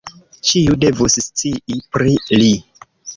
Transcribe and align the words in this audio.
Ĉiu 0.51 0.77
devus 0.83 1.17
scii 1.25 1.77
pri 1.99 2.15
li. 2.41 2.49